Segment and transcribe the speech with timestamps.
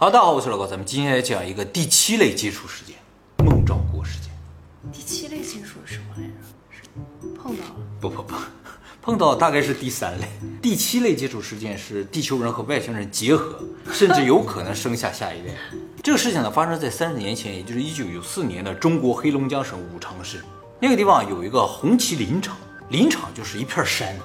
[0.00, 2.96] 好，大家好，我是老高，咱们今天来讲一个第七类接触事件——
[3.44, 4.30] 孟兆国事件。
[4.90, 6.32] 第七类接触是什么来着？
[6.70, 6.80] 是
[7.36, 7.74] 碰到了。
[8.00, 8.34] 不不不，
[9.02, 10.26] 碰到大概是第三类。
[10.62, 13.60] 第七类接触事件是地球人和外星人结合，
[13.92, 15.52] 甚至有可能生下下一代。
[16.02, 20.42] 这个事情呢，发生在三十年前，也就是一九九四年的中国黑龙江省五常市。
[20.80, 22.56] 那个地方有一个红旗林场，
[22.88, 24.16] 林场就是一片山。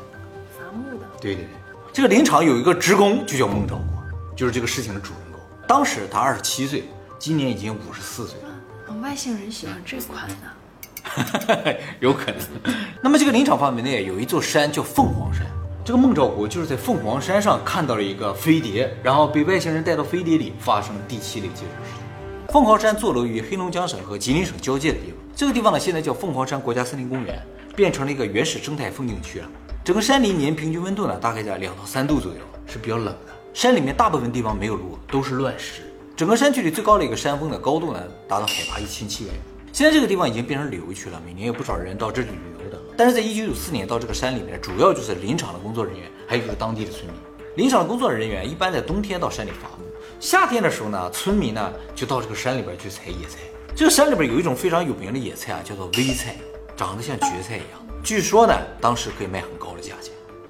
[0.57, 1.05] 伐木的。
[1.19, 1.49] 对对对，
[1.91, 4.01] 这个林场有一个职工，就叫孟兆国，
[4.37, 5.24] 就是这个事情的主人公。
[5.67, 6.83] 当时他二十七岁，
[7.17, 8.49] 今年已经五十四岁了。
[8.87, 11.77] 啊，外星人喜欢这款的。
[11.99, 12.39] 有可能。
[13.01, 15.45] 那么这个林场范围内有一座山叫凤凰山，
[15.83, 22.53] 这个孟兆国就是在凤凰山上看到了一个飞碟，然后被外星人带到飞碟里，发生第七类接触事件。
[22.53, 27.41] 凤凰山坐落于黑龙江省和吉林省交界的地方，这个地方呢现在叫凤凰山国家森林公园，
[27.75, 29.49] 变成了一个原始生态风景区了。
[29.83, 33.33] 整个山林年平均温度呢大概在两到三度左右，是比较冷的。
[33.55, 35.81] 山里面大部分地方没有路，都是乱石。
[36.13, 39.39] 整个山区里最高的一个山峰的高度呢达到海拔一千七百米。
[39.71, 42.77] 现在这个地方已经变成旅游区了，每年有不少人到这里旅游的。
[42.97, 47.15] 但是在一九九四年到这个山里面，主要就是林场的工作人员，还有就是当地的村民。
[47.55, 49.85] 林场的工作人员一般在冬天到山里伐木。
[50.19, 53.39] 夏天的时候呢，村民呢就到这个山里边去采野菜。
[53.73, 56.35] 这个山里边有一种非常有名的野菜啊，叫做微菜，
[56.75, 57.79] 长得像蕨菜一样。
[58.03, 60.04] 据说呢，当时可以卖很高的价钱。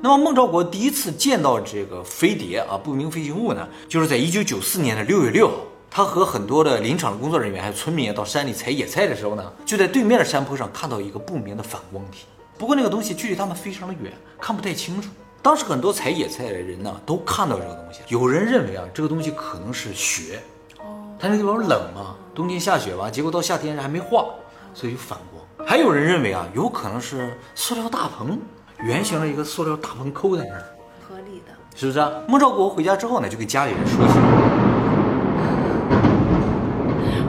[0.05, 5.55] 那么孟兆国第一次见到这个飞碟啊，不明飞行物呢，就是在一九九四年的六月六号，
[5.89, 12.25] 他和很多的林场的工作人员还有村民到山里采野菜的时候呢，就在对面的山坡上看到一个不明的反光体。
[12.55, 15.09] 不过那个东西距离他们非常的远，看不太清楚。
[15.41, 18.01] 当时很多采野菜的人呢，都看到这个东西。
[18.09, 20.39] 有人认为啊，这个东西可能是雪。
[20.81, 24.25] 哦，它那地方冷嘛，冬天下雪吧，结果到夏天还没化，
[24.71, 25.67] 所以就反光。
[25.67, 28.39] 还有人认为啊，有可能是塑料大棚，
[28.83, 30.61] 圆形的一个塑料大棚扣在那儿，
[31.07, 31.53] 合理的。
[31.75, 32.11] 是不是啊？
[32.27, 34.13] 孟兆国回家之后呢，就跟家里人说起，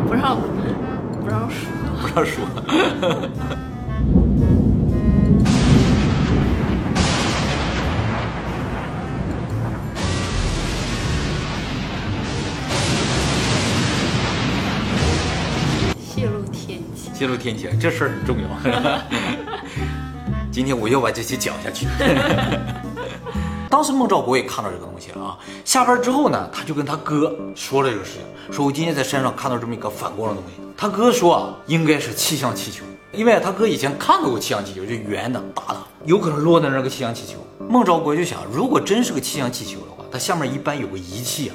[0.07, 0.37] 不让，
[1.21, 1.69] 不让说。
[2.03, 2.45] 不让说。
[16.15, 17.11] 泄露天机。
[17.15, 18.47] 泄露天机，这事儿很重要。
[20.57, 21.87] 今天我要把这些讲下去。
[23.69, 25.37] 当时孟兆国也看到这个东西了啊。
[25.67, 30.63] 下班之后呢，他就跟他哥说了这个事情，说我今天在山上看到这么一个反光的东西。
[30.75, 37.35] 他哥说啊，应该是气象气球，因为他哥以前看到过气象气球，就圆的、大的，有可能落在那个气象气球。
[37.69, 41.55] 孟兆国就想，如果真是个气象气球的话，它下面一般有个仪器啊，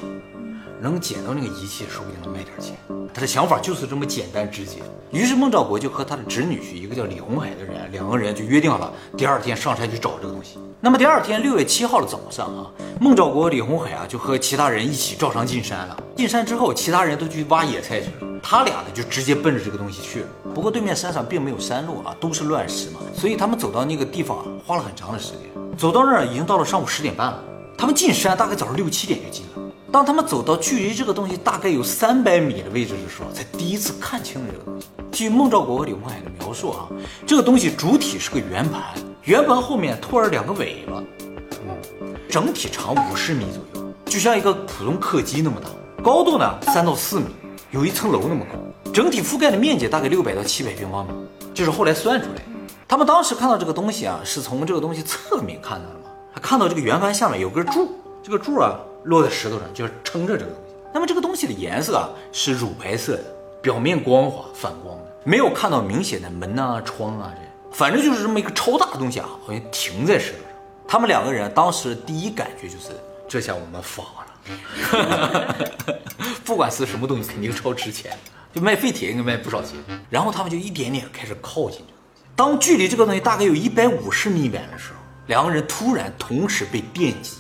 [0.82, 2.76] 能捡到那个仪器，说不定能卖点钱。
[3.14, 4.78] 他的想法就是这么简单直接。
[5.12, 10.58] 于是孟兆国就和他的侄女婿，一个叫李红海的人，两个人就约定了，第二天上山去找这个东西。
[10.80, 16.04] 那么第二天六月七号的早上啊，孟兆国、李红海啊就和其他人一起照常进山了。
[16.16, 20.28] 进山之后，其他人都去挖野菜去了，他俩呢就直接奔着这个东西去了。
[20.56, 25.42] 不过对面山上并没有山路啊，都是乱石嘛，所以他们走到那个地方啊，花了很长的时间。
[25.78, 27.44] 走到那儿已经到了上午十点半了，
[27.78, 29.71] 他们进山大概早上六七点就进了。
[29.92, 34.88] 当他们走到距离这个东西大概有三百米的位置的时候，才第一次看清了这个东西。
[35.12, 36.88] 据孟兆国和李红海的描述啊，
[37.28, 38.82] 这个东西主体是个圆盘，
[39.24, 45.68] 圆盘后面拖着两个尾巴，嗯，整体长五十米左右，就像一个普通客机那么大，
[46.02, 47.26] 高度呢三到四米，
[47.72, 51.12] 有一层楼那么高，整体覆盖的面积大概六百到七百平方米，
[51.54, 52.42] 就是后来算出来。
[52.88, 57.90] 他们当时看到这个东西啊，是从这个东西侧面看到的嘛，还看到这个圆盘下面有根柱，
[58.24, 58.80] 这个柱啊。
[59.04, 60.74] 落在石头上，就是撑着这个东西。
[60.94, 63.24] 那么这个东西的颜色啊是乳白色的，
[63.62, 67.42] 表面光滑反光的，没有看到明显的门啊、窗啊这，
[67.78, 70.48] 反正就是这么一个超大的东西啊，好像停在石头上。
[70.88, 72.90] 他们两个人当时第一感觉就是，
[73.28, 75.70] 这下我们发了，
[76.44, 78.12] 不管是什么东西，肯定超值钱，
[78.54, 79.78] 就卖废铁应该卖不少钱。
[80.10, 82.24] 然后他们就一点点开始靠近这个东西。
[82.36, 87.38] 当距离这个东西大概有一百五十米远的时候，两个人突然同时被电击。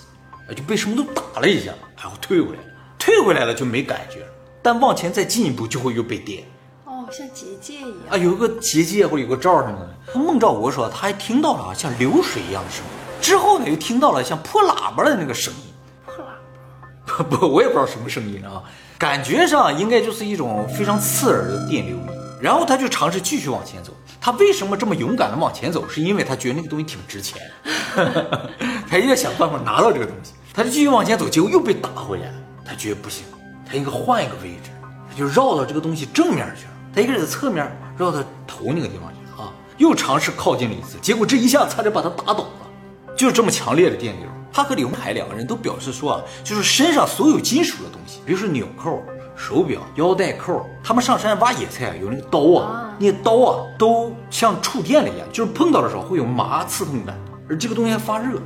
[0.54, 4.28] 就被什么都打了一下，然后退回来了，退回来了就没感觉了，
[4.62, 6.44] 但往前再进一步就会又被电。
[6.86, 10.20] 哦，像结界一样啊，有个结界或者有个罩什么的。
[10.20, 15.74] 孟兆国说他还听到了啊像流水一样的声音，之后呢又听到了像破喇叭的那个声音。
[16.06, 16.28] 破喇
[17.18, 17.24] 叭？
[17.24, 18.62] 不，我也不知道什么声音啊，
[18.98, 22.08] 感觉上应该就是一种非常刺耳的电流音。
[22.42, 23.94] 然后他就尝试继续往前走。
[24.20, 25.88] 他为什么这么勇敢的往前走？
[25.88, 27.40] 是因为他觉得那个东西挺值钱，
[28.90, 30.34] 他要想办法拿到这个东西。
[30.54, 32.34] 他就继续往前走，结果又被打回来了。
[32.66, 33.26] 他觉得不行，
[33.66, 34.70] 他应该换一个位置，
[35.10, 36.72] 他就绕到这个东西正面去了。
[36.94, 42.50] 他一个人在侧面绕到头那个地方去了啊，又尝试靠近了一次，结果这一下差点把他打倒了。
[43.16, 49.04] 就是这么强烈的电流，他和李红海两个人都表示说啊，就是身上所有金属的东西，比如说纽扣、
[49.36, 57.16] 手表、腰带扣，他们上山挖野菜啊，有那个刀啊，那刀啊都像触电了一样，就是碰到的时候会有麻刺痛感，
[57.50, 58.40] 而这个东西还发热。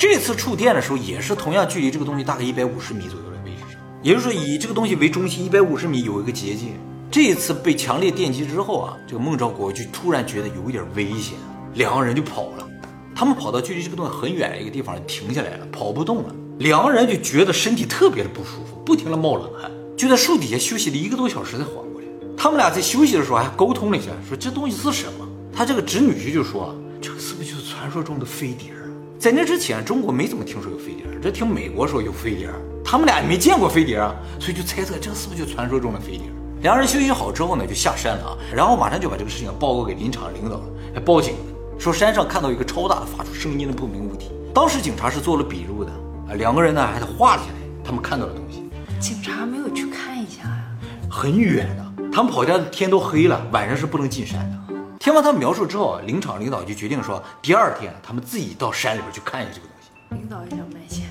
[0.00, 6.68] 这次触电的时候也是同样距离这个东西大概一百五十米左右的位置上，也就是说以这个东西为中心，一百五十米有一个结界。
[7.10, 11.34] 这一次被强烈电击之后啊，这个孟兆国就突然觉得有一点危险，
[11.74, 12.66] 两个人就跑了。
[13.14, 16.34] 他们跑到距离这个东西很远的一个地方，停下来了，跑不动了。
[16.60, 22.06] 两个人就觉得身体特别的不舒服，不停的冒冷汗，就在树底下休息了一个多小时才缓过来。
[22.38, 25.28] 他们俩在休息的时候还沟通了一下，说这东西是什么？
[25.54, 28.72] 他这个侄女婿就说，这个是不是就是传说中的飞碟？
[29.20, 32.48] 在那之前，中国没怎么听说有飞碟，这听美国说有飞碟，
[32.82, 36.22] 他们俩也没见过飞碟啊，所以就猜测这是不是就传说中的飞碟？
[36.62, 40.62] 两人休息好之后呢，就下山了啊，然后马上就把这个事情报告给林场领导了，
[40.94, 44.30] 还报警了，说山上看到一个超大的发出声音的不明物体。
[44.54, 45.90] 当时警察是做了笔录的
[46.26, 48.70] 啊，两个人呢还得画了下来他们看到的东西。
[48.98, 50.64] 警察没有去看一下啊？
[51.10, 54.69] 很远的，他们跑家天都黑了，晚上是不能进山的。
[55.00, 59.88] 听完他描述之后，林场领导就决定说，第二天他们自己到山里边去看一下这个东西。
[60.10, 61.06] 领导也想卖钱。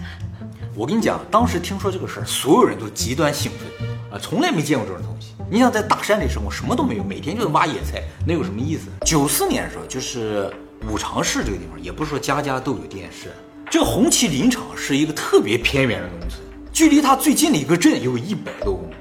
[0.76, 5.34] 我跟你讲，当时听说这个事儿，所有人都极端兴奋啊，从来没见过这种东西。
[5.50, 8.90] 你想在大山里生活，什么都没有，每天就是挖野菜，那有什么意思？
[9.04, 10.54] 九四年的时候，就是
[10.88, 13.34] 五常市这个地方，也不是说家家都有电视。
[13.72, 16.40] 这个红旗林场是一个特别偏远的农村，
[16.72, 18.94] 距离它最近的一个镇有一百多公里。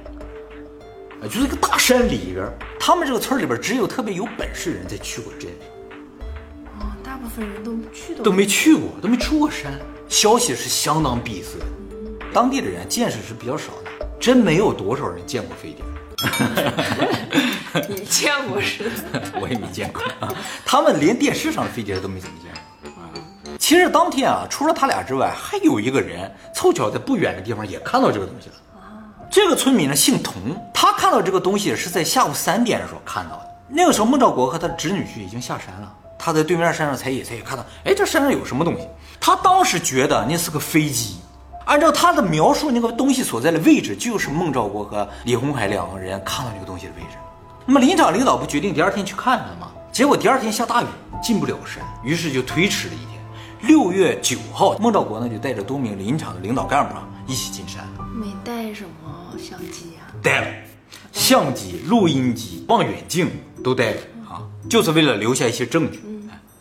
[1.20, 2.47] 啊，就是一个大山里边，
[2.79, 5.50] 他们这个村里边只有特别有本事人才去过镇，
[6.79, 9.73] 哦，大部分人都去都没去过，都没出过山，
[10.09, 11.59] 消息是相当闭塞，
[12.32, 15.85] 当地的人见识是比较少的，真没有多少人见过飞碟。
[17.88, 20.03] 你 见过是的， 我也没见过，
[20.64, 22.59] 他们连电视上的飞碟都没怎么见过。
[23.03, 23.11] 啊
[23.59, 28.55] 其实当天啊，除了他俩之外，还有一个人凑巧在不远的地方也看到这个东西了。
[29.30, 30.34] 这个村民呢姓童，
[30.72, 33.56] 他看到这个东西是在下午三点的时候看到的。
[33.69, 38.88] 那个时候，孟兆国和他的侄女婿已经下山了，他在对面山上采野菜，也看到，哎，这山上有什么东西？
[39.20, 41.19] 他当时觉得那是个飞机，
[41.66, 47.19] 按照他的描述，那个东西所在的位置就是孟兆国和李红海两个人看到这个东西的位置。
[47.66, 49.69] 那么林场领导不决定第二天去看看吗？
[49.92, 50.86] 结果第二天下大雨，
[51.22, 53.20] 进不了山，于是就推迟了一天。
[53.60, 57.86] 六月九号，孟兆国呢就带着多名林场的领导干部啊一起进山。
[58.12, 60.12] 没带什么相机呀？
[60.22, 60.46] 带了，
[61.12, 63.30] 相机、录音机、望远镜
[63.62, 66.00] 都带了啊，就是为了留下一些证据。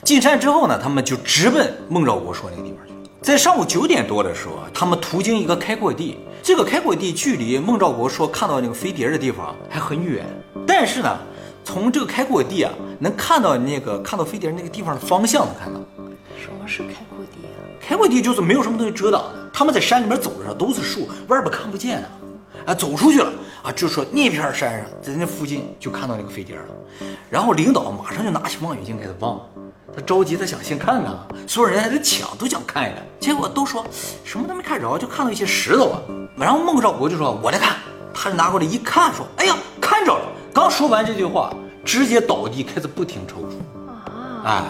[0.04, 2.94] 进山之后呢，他们就直奔孟兆国说那个地方去。
[3.22, 10.26] 在上午九点多的时候啊，他们途经一个开阔地，这个开阔地距离孟兆国说看到那个飞碟的地方还很远，
[10.68, 11.18] 但是呢，
[11.64, 15.80] 从这个开阔地啊，能看到那个看到飞碟那个地方的方向能看到。
[16.38, 17.60] 什么是开阔地啊？
[17.82, 22.10] 开阔地就是没有什么东西遮挡的，他们在山里面走着都是树，外边看不见啊。
[22.68, 23.32] 啊，走出去了
[23.64, 26.64] 啊，就说那片山上，在那附近就看到那个飞碟了。
[27.30, 29.40] 然后领导马上就拿起望远镜开始望，
[29.96, 31.16] 他着急，他想先看看，
[31.48, 33.04] 所有人还在抢，都想看一看。
[33.20, 33.86] 结果都说
[34.26, 36.02] 什么都没看着，就看到一些石头啊。
[36.38, 37.78] 然后孟兆国就说：“我来看。”
[38.14, 41.54] 他就拿过来一看，说：“哎呀，看着了。”刚说完这句话，
[41.86, 43.88] 直接倒地，开始不停抽搐。
[43.88, 44.64] 啊，哎，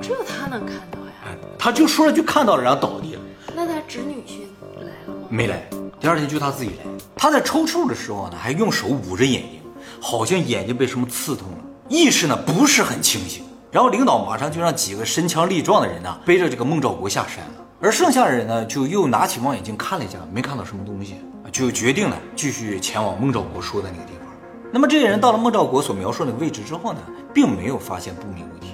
[0.00, 1.12] 这他能看到呀？
[1.26, 3.20] 哎，他就说了句看到了，然后倒地了。
[3.54, 4.42] 那他侄女婿
[4.76, 5.26] 来了吗？
[5.28, 5.68] 没来，
[5.98, 6.90] 第二天就他自己来。
[7.16, 9.60] 他在抽搐的时候呢，还用手捂着眼睛，
[10.00, 13.44] 好像眼睛被什么刺痛了，意识呢不是很清醒。
[13.70, 21.16] 然后领导马上就让几个身强力壮的人呢背着这个孟兆国下山了，而剩下的人呢就又拿起望远镜看了一下，没看到什么东西，
[21.50, 24.28] 就决定呢继续前往孟兆国说的那个地方。
[24.72, 27.00] 那么这些人到了孟兆国所描述那个位置之后呢，
[27.34, 28.68] 并没有发现不明物体。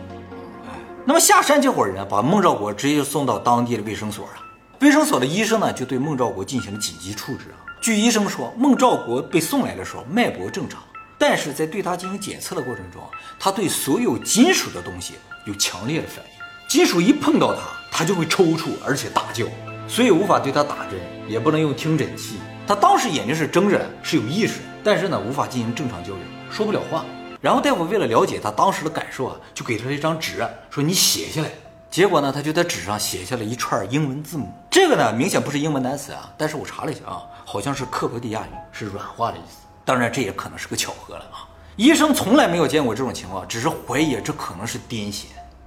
[1.06, 4.32] 那么下山这伙人把孟兆国直接就送到当地的卫生所了。
[4.80, 7.60] 卫生所的医生呢，就对孟兆国进行了紧急处置啊。
[7.78, 10.82] 据医生说，孟兆国被送来的时候脉搏正常，
[11.18, 13.02] 但是在对他进行检测的过程中，
[13.38, 16.30] 他对所有金属的东西有强烈的反应，
[16.66, 17.60] 金属一碰到他，
[17.92, 19.44] 他就会抽搐，而且大叫，
[19.86, 22.36] 所以无法对他打针，也不能用听诊器。
[22.66, 27.04] 他当时眼睛是睁着，是有意识，但是呢，无法进行正常交流，说不了话。
[27.44, 31.50] 然后大夫为了了解他当时的感受啊，就给他一张纸，说你写下来。
[31.90, 34.50] 结果呢，他就在纸上写下了一串英文字母。
[34.70, 39.58] 这个呢，明显不是英文单词啊，但是我查了一下啊，好像是克罗地亚语，是软化的意思。
[39.84, 41.44] 当然，这也可能是个巧合了啊。
[41.76, 45.24] 医生从来没有见过这种情况，只是怀疑这可能是癫痫。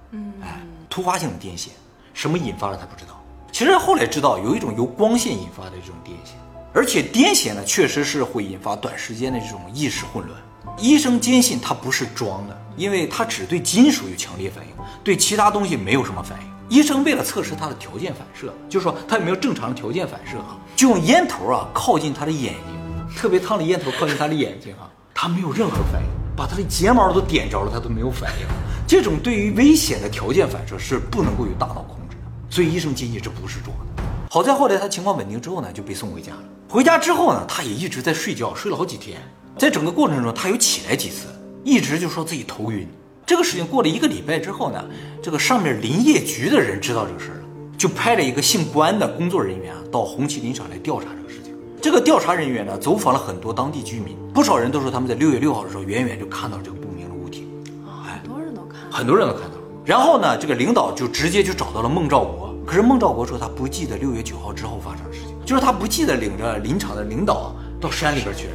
[0.10, 1.68] 嗯，哎，突发性的癫痫，
[2.12, 3.24] 什么引发了他不知道。
[3.52, 6.32] 其实后来知道有一种由光线引发的这种癫痫，
[6.74, 10.36] 而且癫痫呢，确实是会引发短时间的这种意识混乱。
[10.80, 14.72] 医生坚信他不是装的，因为他只对金属有强烈反应，
[15.04, 16.48] 对其他东西没有什么反应。
[16.70, 28.46] 医生为了测试他的条件反射，就说他有没有正常的条件反射啊，就用烟头啊靠近他的眼睛，特别烫的烟头靠近他的眼睛啊，他没有任何反应，把他的睫毛都点着了，他都没有反应。
[28.86, 34.04] 这种对于危险的条件反射是不能够由大脑控制的，所以医生建议这不是装的。
[34.30, 36.44] 好在后来他情况稳定之后呢，就被送回家了。
[36.70, 39.20] 回家之后呢，他也一直在睡觉，睡了好几天。
[39.58, 41.28] 在整个过程中，他有起来几次，
[41.64, 42.88] 一直就说自己头晕。
[43.26, 44.86] 这个事情过了一个礼拜之后呢，
[45.22, 47.44] 这个上面林业局的人知道这个事儿了，
[47.78, 51.54] 就派了一个姓关的工作人员啊到红旗林场来调查这个事情。
[51.82, 57.48] 这个调查人员呢，走访了很多当地居民，不少人都说他们在六月六号的时候，远远就看到这个不明的物体，
[57.84, 58.96] 很多人都看到。
[58.96, 59.64] 很多人都看到了。
[59.84, 68.54] 然后呢，这个领导就直接就找到了孟兆国，可是孟兆国说他不记得六月九号之后发生的事情，就是他不记得领着林场的领导啊到山里边去了，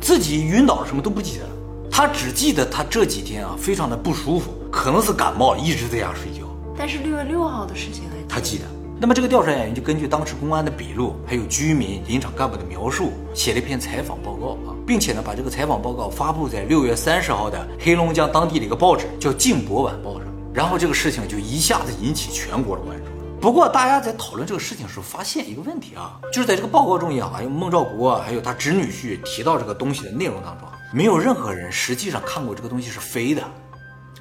[0.00, 1.50] 自己晕倒了什么都不记得了。
[1.90, 6.46] 他只记得他这几天啊非常的不舒服，可能是感冒，一直在家睡觉。
[6.76, 8.64] 但是六月六号的事情还他记得。
[8.98, 20.24] 那么这个调查人员就根据当时公安的笔录，还有居民、林场干部的描述，写了一篇采访报告啊，并且呢把这个采访报告发布在六月三十号的黑龙江当地的一个报纸叫《镜博晚报》上。
[20.52, 23.04] 然后这个事情就一下子引起全国的关注。
[23.40, 33.42] 不过大家在讨论这个事情的时候，发现一个问题啊，就是在这个报告中有孟兆国还有他侄女婿提到这个东西的内容当中，没有任何人实际上看过这个东西是飞的。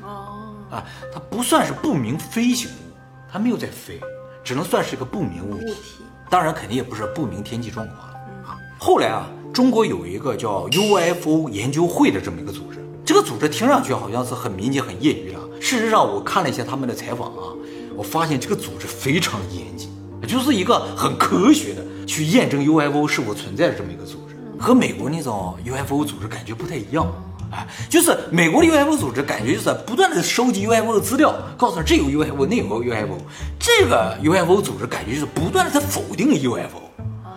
[0.02, 2.96] 哦，啊，它不算是不明飞行物，
[3.30, 4.00] 它没有在飞，
[4.42, 5.66] 只能算是一个不明物体。
[5.66, 5.82] 物体
[6.30, 8.14] 当然，肯定也不是不明天气状况了
[8.48, 8.58] 啊。
[8.80, 17.52] 后来啊，中国有一个叫 UFO 研究会的这么一个组织，这个组织听上去好像是很民间、很业余的，事实上我看了一下他们的采访啊，
[18.00, 19.90] 我发现这个组织非常严谨，
[20.26, 27.06] 就是一个很科学的去验证 UFO 是否存在的这么一个组织，和美国那种 UFO 组织感觉不太一样。
[27.52, 33.18] 哎，就是美国的 UFO 组织，感觉就是不断的收集 UFO 的资料，告诉你这有 UFO，那有 UFO。
[33.60, 36.80] 这个 UFO 组织感觉就是不断的在否定 UFO，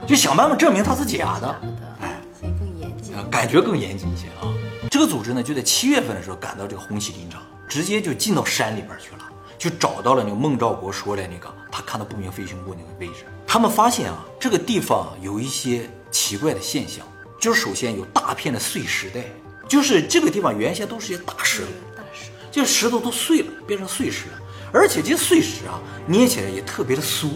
[0.07, 1.61] 就想办法证明它是假的。
[2.01, 3.17] 哎，所以更严谨。
[3.17, 4.47] 啊，感觉更严谨一些啊。
[4.89, 9.22] 这个组织呢，就在七月份的时候赶到这个红旗林场，直接就进到山里边去了，
[9.63, 13.25] 就找到了那个孟兆国说的那个他看到不明飞行物那个位置。
[13.47, 17.07] 他们发现啊，这个地方有一些奇怪的现象，
[17.39, 19.21] 就是首先有大片的碎石带，
[19.69, 24.41] 就是这个地方原先都是些大石头，大石，这石头都碎了，变成碎石了，
[24.73, 25.79] 而且这些碎石啊，
[26.09, 27.29] 捏起来也特别的酥，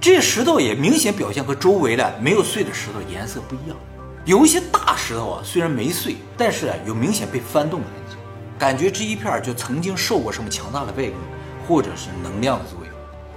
[0.00, 3.76] 这些石头也明显表现和周围的没有碎的石头颜色不一样。
[4.24, 8.16] 有一些大石头啊，虽然没碎，但是啊有明显被翻动的痕迹，
[8.58, 11.14] 感觉这一片就曾经受过什么强大的外力
[11.66, 12.88] 或者是能量的作用。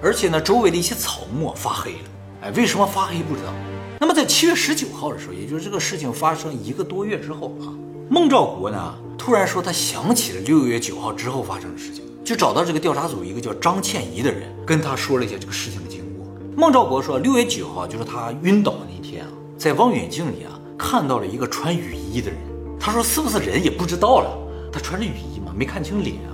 [0.01, 1.97] 而且呢，周围的一些草木发黑了，
[2.43, 3.53] 哎，为什么发黑不知道。
[3.99, 7.67] 那么在七月十九号的时候，也就是这个事情发生一个多月之后啊，
[8.09, 16.25] 孟兆国呢突然说他想起了六月九号之后发生的事情，就找到这个调查组一个叫张倩怡的人，跟他说了一下这个事情的经过。
[16.55, 22.39] 孟兆国说，六月九号就是他晕倒那天啊，在望远镜里啊看到了一个穿雨衣的人。
[22.79, 24.37] 他说是不是人也不知道了，
[24.71, 26.31] 他穿着雨衣嘛，没看清脸啊。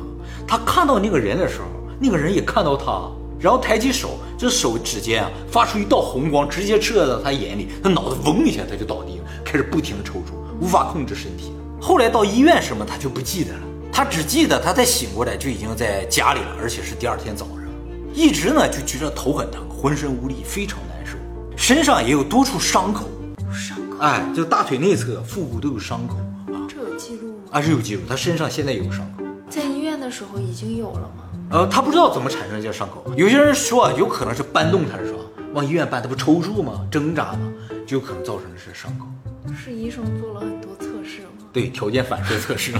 [0.48, 1.66] 他看到那个人的时候，
[2.00, 3.10] 那个人也看到他，
[3.40, 11.54] 然后抬起手，这手指尖啊发出一道红光，直接射到他眼里，他脑子嗡一下他就倒地了，开始不停的抽搐，无法控制身体。
[11.82, 13.60] 后来到医院什么他就不记得了，
[13.92, 17.66] 他只记得他再醒过来就已经在家里了，而且是第二天早上，
[18.14, 21.18] 一直呢就觉得头很疼，浑身无力，非常难受，
[21.56, 23.06] 身上也有多处伤口，
[23.46, 26.16] 有伤口，哎，就大腿内侧、腹部都有伤口
[26.54, 27.44] 啊，这有记录吗？
[27.52, 29.24] 啊是有记录，他身上现在有伤口。
[29.50, 31.24] 在医院的时候已经有了吗？
[31.52, 33.04] 呃，他不知道怎么产生这些伤口。
[33.16, 35.20] 有些人说啊，有可能是搬动他的时候
[35.54, 36.86] 往医院搬，他不抽搐吗？
[36.92, 37.54] 挣扎吗？
[37.86, 39.06] 就有可能造成的是伤口。
[39.56, 41.46] 是医生做了很多测试吗？
[41.54, 42.74] 对，条件反射测试。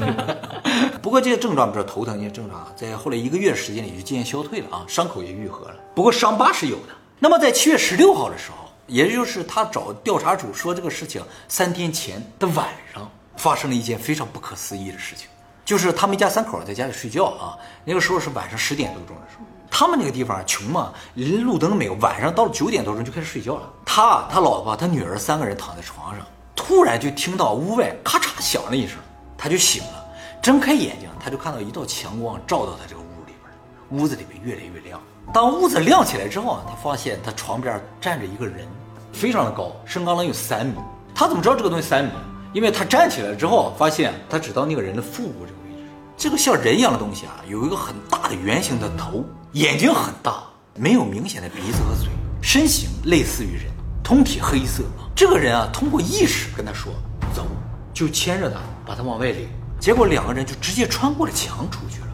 [1.02, 5.76] 不过这些症状，比如说头疼这些症状啊，在后来一个月时间里就渐渐消退了啊，伤口也愈合了。
[5.94, 6.94] 不过伤疤是有的。
[7.20, 8.58] 那么在七月十六号的时候，
[8.88, 15.28] 也就是他找调查组说这个事情三天前的晚上，发生了一件非常不可思议的事情，
[15.66, 19.44] 就是他们一家三口在家里睡觉啊，那个时候是晚上十点多钟的时候。
[19.70, 23.68] 他们那个地方穷嘛，连路灯没有，晚上到了九点多钟就开始睡觉了。
[23.84, 28.98] 他、他老婆、他女儿三个人躺在床上，突然就听到屋外咔嚓响了一声，
[29.38, 30.06] 他就醒了，
[30.42, 35.02] 睁开眼睛，他就看到一道强光照到他这个屋里边，屋子里面越来越亮。
[35.34, 38.66] 当屋子亮起来之后啊，他发现他床边站着一个人，
[39.12, 40.76] 非常的高，身高能有三米。
[41.14, 42.12] 他怎么知道这个东西三米？
[42.56, 45.90] 因为他站起来之后，发现他只到那个人的腹部这个位置。
[46.16, 50.42] 这个像人一样的东西啊，有一个很大的圆形的头，眼睛很大，
[50.74, 52.08] 没有明显的鼻子和嘴，
[52.42, 53.66] 身形类似于人，
[54.02, 54.86] 通体黑色。
[55.14, 56.94] 这个人啊，通过意识跟他说
[57.36, 57.46] 走，
[57.94, 59.50] 就牵着他把他往外领。
[59.78, 62.08] 结果两个人就直接穿过了墙出去了。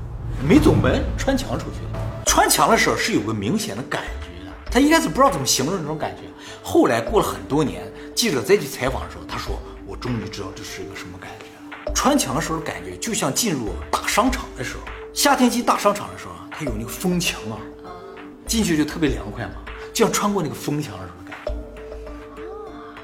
[0.43, 2.01] 没走门，穿墙出去了。
[2.25, 6.23] 穿墙的时候是有个明显的感觉的，他一开始不知道怎么形容这种感觉。
[6.63, 7.83] 后来过了很多年，
[8.15, 9.55] 记者再去采访的时候，他说
[9.91, 11.93] ：“我终于知道这是一个什么感觉了。
[11.93, 14.83] 穿墙的时候感觉就像进入大商场的时候，
[15.13, 17.59] 夏天进大商场的时候啊，它有那个风墙啊，
[18.47, 19.55] 进去就特别凉快嘛，
[19.91, 21.51] 就像穿过那个风墙的时候感觉。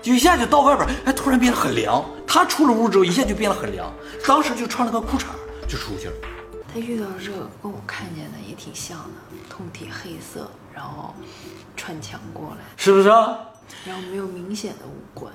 [0.01, 2.05] 就一下就到外边，哎，突然变得很凉。
[2.25, 3.93] 他出了屋之后，一下就变得很凉，
[4.25, 5.25] 当时就穿了个裤衩
[5.67, 6.13] 就出去了。
[6.73, 11.13] 他遇到这个跟我看见的也挺像的，通体黑色，然后
[11.75, 13.37] 穿墙过来，是不是啊？
[13.85, 15.31] 然后没有明显的五官。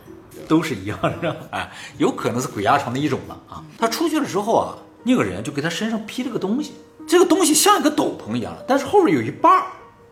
[0.48, 3.62] 都是一样的，哎，有可能是鬼压床的一种了啊。
[3.78, 6.72] 他出去了之后啊，那个人就给他身上披了个东西，
[7.06, 9.66] 这个东西像一个斗篷一样，但是后边有一把儿，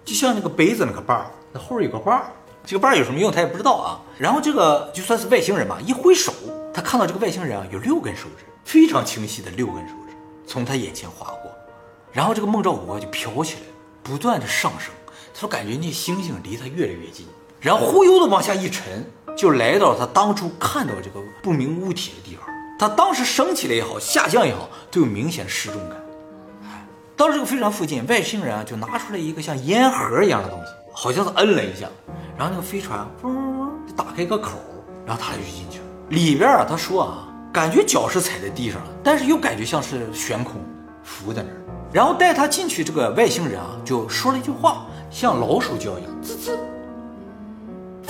[0.05, 2.33] 就像那个杯子那个把儿，那后边有个把儿，
[2.67, 4.01] 这个把儿有什么用他也不知道啊。
[4.19, 6.33] 然后这个就算是外星人吧，一挥手，
[6.75, 10.15] 他看到这个外星人啊有六根手指，非常清晰的六根手指
[10.47, 11.51] 从他眼前划过，
[12.13, 13.61] 然后这个孟兆国就飘起来，
[14.03, 14.93] 不断的上升，
[15.33, 17.27] 他说感觉那星星离他越来越近，
[17.61, 19.05] 然后忽悠的往下一沉。
[19.37, 22.45] 就来到了他当初看到这个不明物体的地方，
[22.79, 25.97] 他当时升起来也好，下降也好，都有明显失重感。
[27.17, 31.87] 到了这个飞船附近，外星人啊就拿出来一个像烟盒一样的东西，好像是摁了一下，
[32.37, 34.59] 然后那个飞船嗡嗡嗡就打开一个口，
[35.07, 35.85] 然后他就进去了。
[36.11, 40.57] 里边啊，他说啊，感觉脚是踩在地上了，但是又感觉像是悬空
[41.03, 41.57] 浮在那儿。
[41.93, 46.59] 然后带他进去，这个外星人啊就说了一句话，像老鼠叫一样，滋滋，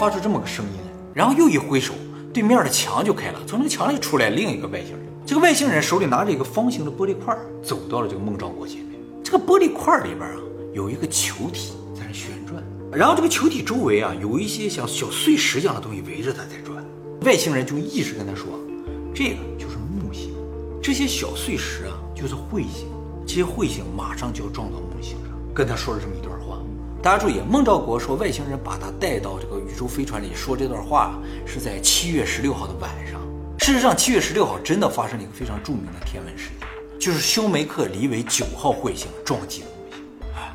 [0.01, 0.91] 发出这么个声音来。
[1.13, 1.93] 然后又一挥手，
[2.33, 5.01] 对面的墙就开了，从那个墙里出来另一个外星人。
[5.27, 8.99] 这个外星人手里拿着一个方形的玻璃块，走到了这个孟兆国前面。
[9.23, 10.37] 这个玻璃块里边啊，
[10.73, 16.83] 有一个球体在那旋转，然后这个球体周围啊，有一些像小碎石一样的东西围着它在转。
[17.27, 18.47] 外星人就一直跟他说，
[19.15, 20.33] 这个就是木星，
[20.83, 22.89] 这些小碎石啊就是彗星，
[23.27, 25.39] 这些彗星马上就要撞到木星上。
[25.55, 26.30] 跟他说了这么一段。
[27.03, 33.19] 大家注意，孟兆国说外星人把他带到这个宇宙飞船里说这段话是在七月十六号的晚上。
[33.59, 36.69] 事实上，七月十六号真的发生了一个非常著名的天文事件，
[37.01, 40.05] 就是休梅克离维九号彗星撞击了木星。
[40.37, 40.53] 哎，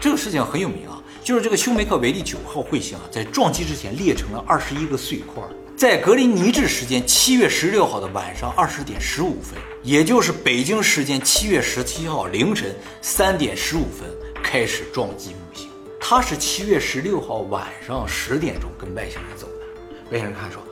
[0.00, 5.40] 这个事情很有名啊，就是这个休梅克维利九号彗星啊，在撞击之前裂成了二十一个碎块，
[5.76, 14.08] 在格林尼治时间七月十六号的晚上二十点十五分，也就是北京时间七月十七号凌晨三点十五分
[14.44, 15.70] 开始撞击木星。
[15.98, 20.62] 他是七月十六号晚上十点钟跟外星人走的，外星人看说，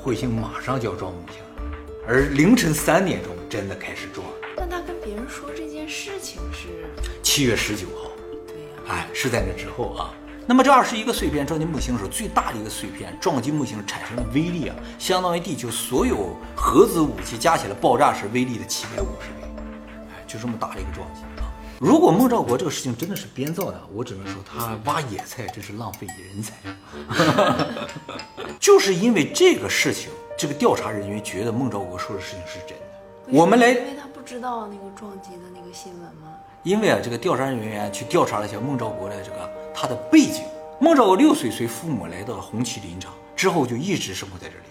[0.00, 1.72] 彗星马上就要撞木星了，
[2.06, 4.24] 而凌晨三点钟真的开始撞。
[4.56, 6.68] 但他跟别人说这件事情是
[7.20, 8.12] 七月十九号，
[8.46, 10.14] 对呀，哎，是在那之后啊。
[10.46, 19.48] 那么这二十一个碎片撞击木星的时候，最大的一个碎片撞击木星产生的威力啊，相当于地球所有核子武器加起来爆炸时威力的七百五十倍，
[20.14, 21.22] 哎，就这么大的一个撞击。
[21.78, 26.54] 如果孟兆国这个事情真的是编造的，我只能说他挖野菜真是浪费人才。
[28.58, 32.84] 就是因为这个事情，这个调查人员觉得孟兆国说的事情是真的。
[33.28, 36.34] 我们来，因为他不知道那个撞击的那个新闻吗？
[36.62, 40.42] 因为啊，这个调查人员去调查了一下孟兆国的这个他的背景。
[40.80, 44.64] 孟兆国六岁随父母来到了红旗林场，之后就一直生活在这里，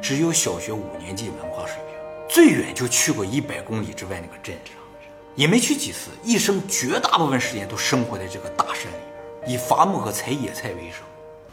[0.00, 1.94] 只有小学五年级文化水平，
[2.28, 4.74] 最远就去过一百公里之外那个镇上。
[5.38, 8.96] 也没去几次，一生绝大部分时间都生活在这个大山里
[9.46, 11.06] 边，以伐木和采野菜为生。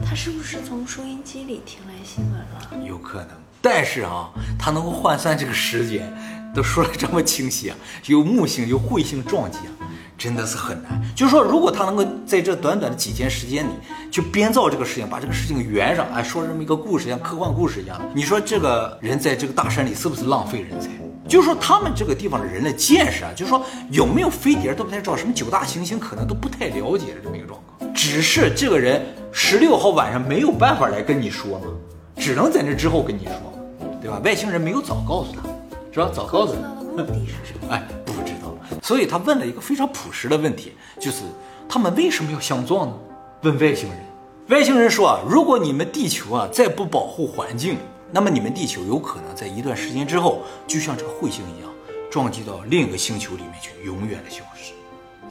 [0.04, 2.88] 他是不是从收音机里听来新闻了？
[2.88, 3.30] 有可能，
[3.62, 6.12] 但是啊，他能够换算这个时间，
[6.56, 9.72] 都说的这么清晰啊，有木星有彗星撞击啊，
[10.18, 11.00] 真的是很难。
[11.16, 13.70] 就是说，如果他能够在这短短的几天时间里，
[14.12, 20.90] 去编造这个事情，把这个事情圆上，哎，说这么一个故事，像科幻故事一样，你说这个人在这个大山里是不是浪费人才？
[21.28, 27.94] 就是说，他们这个地方的人的见识啊，就是说有没有飞碟都不太知道，什么九大行星可能都不太了解的这么一个状况。
[27.94, 31.68] 只是这个人十六号晚上没有办法来跟你说嘛，
[32.18, 33.34] 只能在那之后跟你说，
[34.02, 34.22] 对吧？
[34.24, 35.42] 外星人没有早告诉他，
[35.92, 36.12] 是吧？
[36.14, 37.74] 早告诉他，目的是什么？
[37.74, 38.56] 哎，不知道。
[38.84, 41.24] 所以他问了一个非常朴实的问题，就是
[41.68, 42.94] 他们为什么要相撞呢？
[43.42, 44.00] 问外星人。
[44.50, 47.78] 外星人说啊，如果你们地球啊再不保护环境。
[48.12, 51.72] 那么你们地球有可能在一段时间之后，就像这个彗星一样，
[52.10, 54.74] 撞击到另一个星球里面去，永远的消失。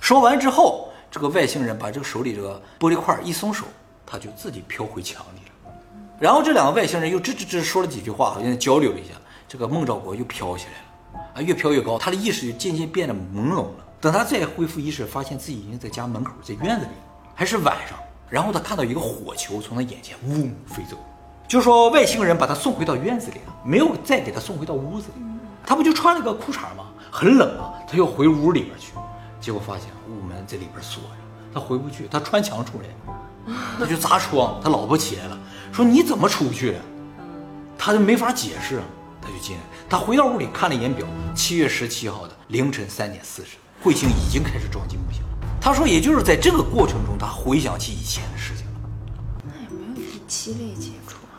[0.01, 3.65] 说完之后，这个外星人把这个手里这个玻璃块一松手，
[4.05, 5.73] 他就自己飘回墙里了。
[6.21, 9.15] 然后这两个外星人又吱吱吱说了几句话，好像交流了一下。
[9.49, 10.73] 这个孟兆国又飘起来
[11.21, 13.85] 了，啊，越飘越高，他的意识就渐渐变得朦胧了。
[14.01, 16.91] 等他再恢复意识，发现自己已经在家门口，在院子里，
[17.35, 17.99] 还是晚上。
[18.29, 20.99] 然后他看到一个火球从他眼前嗡飞走。
[21.55, 25.23] 就说外星人把他送回到院子里了，没有再给他送回到屋子里。
[25.65, 26.87] 他不就穿了个裤衩吗？
[27.13, 28.91] 很冷啊，他要回屋里边去，
[29.41, 31.11] 结果发现屋门在里边锁着，
[31.55, 35.39] 他回不去，他穿墙出来，他就砸窗，他老婆起来了，
[35.73, 36.81] 说你怎么出去的？
[37.79, 38.83] 他就没法解释，
[39.23, 45.29] 他就进来，他回到屋里看了一眼表，七月十七号的凌晨三点四十，彗星已经开始撞击木星了。
[45.61, 48.73] 他说，也就是在这个过程中，他回想起以前的事情了。
[49.45, 50.94] 那也没有第七类接触啊？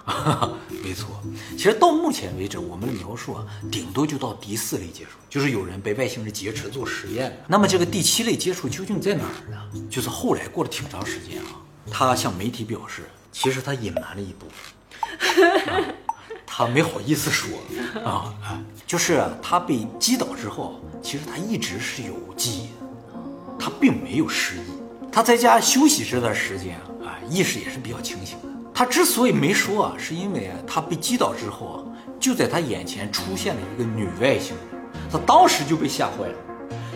[0.83, 1.19] 没错，
[1.57, 7.35] 其实到目前为止，我们的描述啊，顶多就到第四类接触，就是有人被外星人劫持做实验。
[7.47, 9.57] 那么这个第七类接触究竟在哪儿呢？
[9.89, 11.57] 就是后来过了挺长时间啊，
[11.89, 15.95] 他向媒体表示，其实他隐瞒了一部分，
[16.45, 17.49] 他没好意思说
[18.03, 18.31] 啊，
[18.85, 22.69] 就是他被击倒之后，其实他一直是有记忆，
[23.57, 25.11] 他并没有失忆。
[25.11, 28.49] 他在家休息这段时间，啊，意识也是比较清醒的。
[28.77, 31.79] 他之所以没说啊，是因为啊，他被击倒之后啊，
[32.19, 36.35] 就在他眼前出现了一个女外星人，他当时就被吓坏了。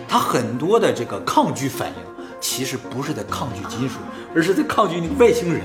[0.06, 1.94] 他很多的这个抗拒反应，
[2.38, 3.94] 其实不是在抗拒金属，
[4.34, 5.62] 而是在抗拒那个外星人。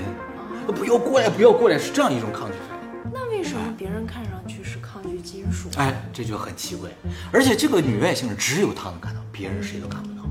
[0.68, 3.12] 不要过来，不要过来，是这样一种抗拒反应。
[3.14, 5.68] 那为什么别人看上去是抗拒金属？
[5.76, 6.90] 哎，这就很奇怪。
[7.30, 10.26] 而且这个女外星人只有他能看到，别人谁都看不到。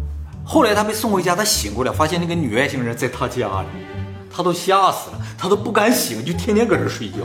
[0.47, 3.69] 后来他被送回家，他醒过来，发现那个女外星人在他家里，
[4.35, 7.19] 他都吓死了，他都不敢醒，就天天搁这睡觉。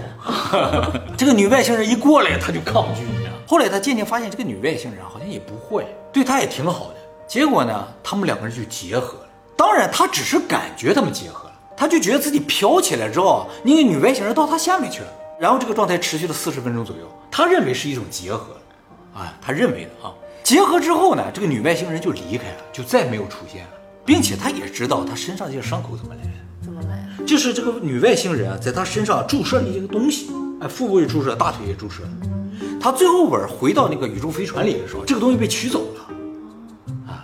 [1.18, 3.34] 这个女外星人一过来，他就抗拒你啊。
[3.48, 6.96] 后来他渐渐发现，这个女外星人好像也不坏，对他也挺好的。
[7.28, 9.30] 结果呢，他们两个人就结合了。
[9.58, 15.08] 当然，他只是感觉他们结合了，他就觉得自己飘起来之后，那个女外星人到他下面去了。
[15.40, 18.56] 然后这个状态持续了四十分钟左右，他认为是一种结合，
[19.16, 20.14] 啊，他认为的啊。
[20.44, 23.70] 结合之后呢，这个女外星人就离开了，就再没有出现了，
[24.06, 26.30] 并且他也知道他身上这些伤口怎么来的。
[27.26, 32.10] 就是这个女外星人啊，在她身上注射了一个东西，哎，腹部也注射，大腿也注射了。
[32.80, 36.08] 她最后尾回到那个宇宙飞船里的时候，这个东西被取走了。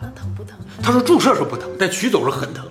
[0.02, 0.58] 那疼不疼？
[0.84, 2.66] 她说注射是不疼，但取走是很疼。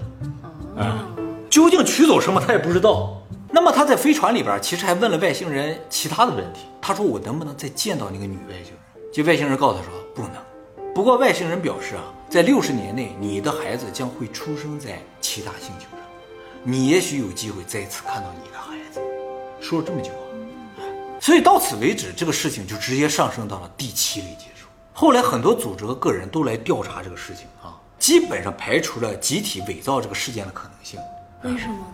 [0.76, 1.06] 啊，
[1.48, 3.20] 究竟取走什么，她也不知道。
[3.50, 6.60] 那么她在飞船里边，其实还问了外星人其他的问题。
[6.80, 8.78] 她说：“我能不能再见到那个女外星人？”
[9.12, 10.32] 就外星人告诉她说：“不能。”
[10.94, 16.03] 不过外星人表示啊，在六十年内，你的孩子将会出生在其他星球上，
[16.66, 18.98] 你也许有机会再次看到你的孩子。
[19.60, 20.16] 说了这么句话，
[21.20, 24.66] 所以到此为止，这个事情就直接上升到了第七类接触。
[24.94, 30.98] 后来很多组织和个人都来调查这个事情啊，基本上排除了集体伪造这个事件的可能性。
[31.42, 31.84] 为什么呢？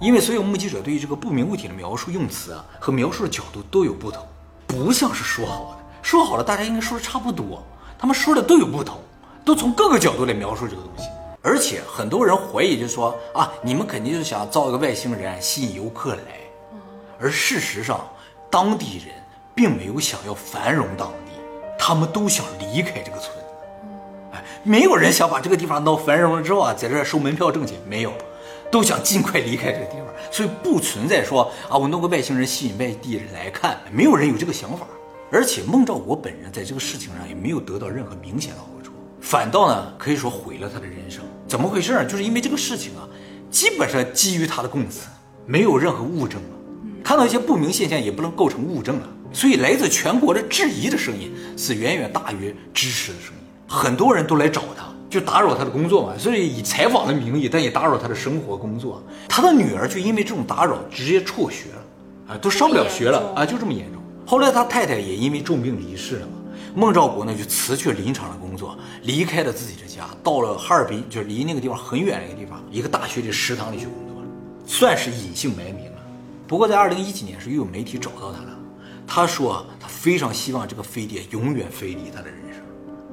[0.00, 4.24] 因为所有目击者对于这个不明物体的描述用词啊和描述的角度都有不同，
[4.68, 7.64] 不像是说好的，说好了大家应该说的差不多，
[7.98, 9.00] 他们说的都有不同，
[9.44, 11.04] 都从各个角度来描述这个东西。
[11.42, 16.22] 而且很多人怀疑，就说啊，你们肯定是想造一个外星人吸引游客来，
[17.18, 18.06] 而事实上，
[18.50, 19.14] 当地人
[19.54, 21.32] 并没有想要繁荣当地，
[21.78, 23.34] 他们都想离开这个村。
[23.36, 23.44] 子。
[24.32, 28.12] 哎，没有人想把这个地方闹繁荣了之后啊，在这收门票挣钱，没有，
[28.70, 34.86] 都想尽快离开这个地方，所以不存在说啊，我弄个外星人吸引外地人来看，没有人有这个想法。
[35.32, 38.79] 而且孟兆国本人在这个事情上也没有得到任何明显的好处，
[39.20, 41.22] 反倒呢可以说毁了他的人生。
[41.46, 42.04] 怎么回事呢？
[42.04, 43.08] 就是因为这个事情啊，
[43.50, 45.08] 基本上基于他的供词，
[45.46, 46.48] 没有任何物证了。
[47.02, 53.42] 看到一些不明现象也不能构成物证了，所以来自全国的质疑的声音是远远大于支持的声音。
[53.66, 59.02] 很多人都来找他，就打扰他的工作嘛，所以以采访的名义，但也打扰他的生活工作。
[59.28, 64.00] 他的女儿就因为这种打扰直接辍学了，啊，都上不了学了啊，就这么严重。
[64.24, 66.32] 后来他太太也因为重病离世了嘛，
[66.74, 74.28] 孟兆国呢就辞去了林场的工作，离开了自己的家，到了哈尔滨，就是离那个地方很远的一个地方，一个大学的食堂里去工作了，
[74.66, 75.98] 算是隐姓埋名了。
[76.46, 78.58] 不过在二零一几年时，又有媒体找到他了，
[79.06, 82.62] 他说啊，他非常希望这个飞碟永远飞离他的人生。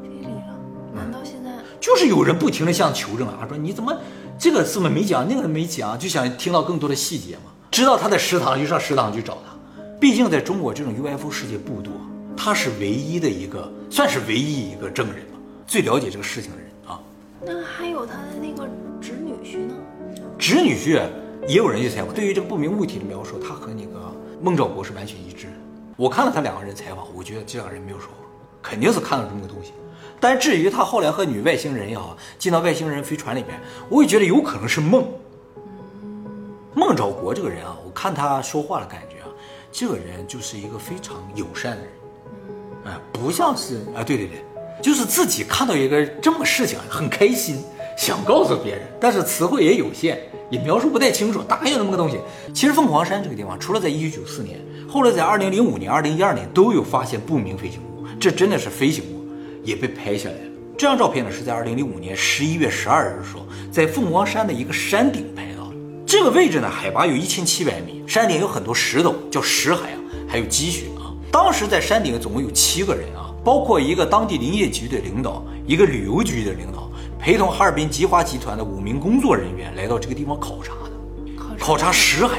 [0.01, 0.59] 飞离了？
[0.93, 1.51] 难道现在？
[1.79, 3.95] 就是有人不停的向求证啊，说你怎么
[4.39, 7.51] 这个怎么没讲，那个没讲，就想听到更多的细节嘛。
[7.69, 9.55] 知道他在食堂，就上食堂去找他。
[9.99, 11.93] 毕竟在中国这种 UFO 世界不多，
[12.37, 17.01] 他是唯一的一个，算是唯一一个证人吧，最了解这个事情的人啊。
[17.43, 18.69] 那还有他的那个
[19.01, 19.73] 侄女婿呢？
[20.37, 21.01] 侄女婿
[21.47, 25.53] 也有人去采访，对于这个不明物体的描述，他和那个孟兆国是完全一致的。
[25.97, 28.29] 我看了他两个人采访，我觉得这两个人没有说谎，
[28.61, 29.73] 肯定是看到这么个东西。
[30.19, 35.05] 但至于他后来和女外星人也好，进到外星人飞船里面，我也觉得有可能是梦。
[36.73, 39.27] 孟兆国这个人啊，我看他说话的感觉啊，
[39.71, 41.91] 这个人就是一个非常友善的人，
[42.87, 44.41] 哎，不像是啊，对对对，
[44.81, 47.57] 就是自己看到一个这么事情很开心，
[47.97, 50.17] 想告诉别人，但是词汇也有限，
[50.49, 52.17] 也描述不太清楚，大概有那么个东西。
[52.53, 59.27] 其实凤凰山这个地方，除了在一九九四年，后来在二零零五年、二零一二年都有发现不明飞行物，这真的是飞行物，
[59.65, 60.51] 也被拍下来了。
[60.77, 65.75] 这张照片呢是在二零零五年十一月十二日的时候，在凤凰山的一个山顶拍到的。
[66.05, 70.85] 这个位置呢，海拔有一千七百米，山顶有很多石头，叫石海啊，还有积雪。
[71.31, 82.37] 当时在山顶总共有七个人啊，包括一个当地林业局的领导，一个旅游局的领导，陪同哈尔滨吉华集团的五名工作人员来到这个地方考察的，考察石海。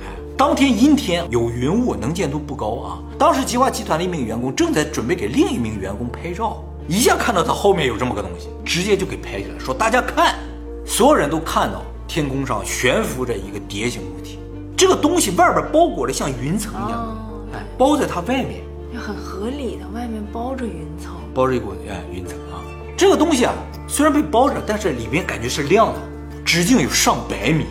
[0.00, 2.98] 哎，当天阴天，有云雾，能见度不高啊。
[3.18, 10.36] 当时吉华集团的一名员工正在准备给另一名员工拍照，一下看到他后面有这么个东西，直接就给拍下来，说大家看，
[10.84, 11.82] 所有人都看到。
[12.08, 14.38] 天空上悬浮着一个蝶形物体，
[14.76, 17.25] 这个东西外边包裹着像云层一样，
[17.56, 18.60] 哎，包在它外面，
[18.92, 22.60] 就很合理的，外面包着云层，包着一股哎云层啊。
[22.96, 23.54] 这个东西啊，
[23.88, 26.00] 虽然被包着，但是里面感觉是亮的，
[26.44, 27.64] 直径有上百米，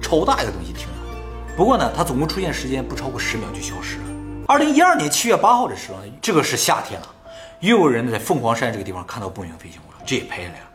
[0.00, 0.92] 超大一个东西，挺大。
[1.56, 4.04] 不过呢，它总共出现时间不超过十秒就消失了。
[4.46, 7.06] 二零一二年七月八号的时候，这个是夏天了，
[7.60, 10.66] 又有人在凤凰山这个地方看到不明飞行物了，这也拍下来了，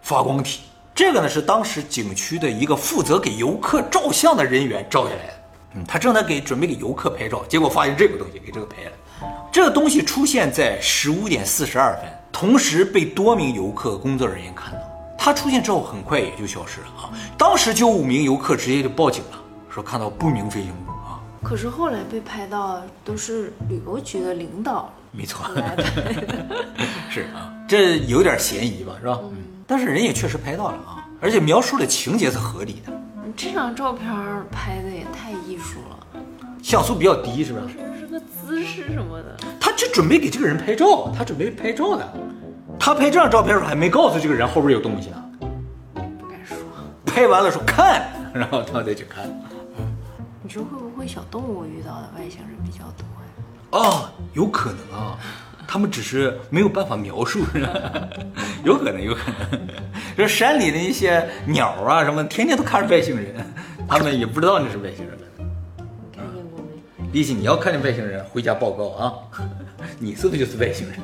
[0.00, 0.62] 发光体。
[0.94, 5.32] 这个呢是当时景区的一个负责给游客照相的人员照下来的。
[5.78, 8.92] 嗯，他正在给准备给游客拍照，结果发现这个东西给这个拍了。
[9.52, 14.78] 这个东西出现在十五点四十二分，同时被多名游客工作人员看到。
[15.16, 17.10] 它出现之后很快也就消失了啊。
[17.36, 19.38] 当时就五名游客直接就报警了，
[19.68, 21.20] 说看到不明飞行物啊。
[21.42, 25.44] 可是后来被拍到都是旅游局的领导，没错，
[27.10, 29.18] 是啊，这有点嫌疑吧，是吧？
[29.22, 32.92] 嗯但是人也确实拍到了啊，而且描述的情节是合理的。
[33.36, 34.06] 这张照片
[34.50, 36.06] 拍的也太艺术了，
[36.62, 37.60] 像素比较低，是吧？
[37.70, 39.36] 是不是个姿势什么的？
[39.60, 42.12] 他就准备给这个人拍照，他准备拍照的。
[42.78, 45.24] 他拍这张照片的时候还没告诉这个人后边有东西呢，
[45.94, 46.56] 不敢说。
[47.04, 49.28] 拍完了说看，然后他再去看。
[50.42, 53.28] 你说会不会小动物遇到的外星人比较多呀？
[53.72, 55.18] 哦，有可能啊。
[55.70, 57.44] 他们只是没有办法描述，
[58.64, 59.60] 有可能，有可能。
[60.16, 63.34] 这 山里的一些鸟啊什么，天天都看着外星人，
[63.86, 65.14] 他们也不知道那是外星人。
[66.16, 66.64] 看见过
[66.96, 67.12] 没？
[67.12, 69.12] 丽姐，你要看见外星人，回家报告啊！
[70.00, 70.98] 你是不是就是外星人？